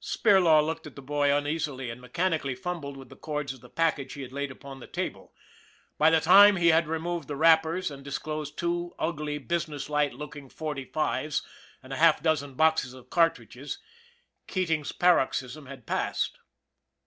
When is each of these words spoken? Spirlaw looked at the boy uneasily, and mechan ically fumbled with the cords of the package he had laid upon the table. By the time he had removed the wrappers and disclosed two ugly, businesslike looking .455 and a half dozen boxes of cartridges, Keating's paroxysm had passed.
Spirlaw 0.00 0.64
looked 0.64 0.86
at 0.86 0.96
the 0.96 1.02
boy 1.02 1.30
uneasily, 1.30 1.90
and 1.90 2.00
mechan 2.00 2.38
ically 2.40 2.56
fumbled 2.56 2.96
with 2.96 3.10
the 3.10 3.14
cords 3.16 3.52
of 3.52 3.60
the 3.60 3.68
package 3.68 4.14
he 4.14 4.22
had 4.22 4.32
laid 4.32 4.50
upon 4.50 4.80
the 4.80 4.86
table. 4.86 5.34
By 5.98 6.08
the 6.08 6.18
time 6.18 6.56
he 6.56 6.68
had 6.68 6.88
removed 6.88 7.28
the 7.28 7.36
wrappers 7.36 7.90
and 7.90 8.02
disclosed 8.02 8.56
two 8.56 8.94
ugly, 8.98 9.36
businesslike 9.36 10.14
looking 10.14 10.48
.455 10.48 11.42
and 11.82 11.92
a 11.92 11.96
half 11.96 12.22
dozen 12.22 12.54
boxes 12.54 12.94
of 12.94 13.10
cartridges, 13.10 13.80
Keating's 14.46 14.92
paroxysm 14.92 15.66
had 15.66 15.84
passed. 15.84 16.38